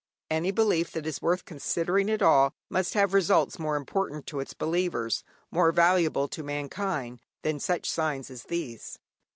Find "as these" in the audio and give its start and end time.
8.31-8.97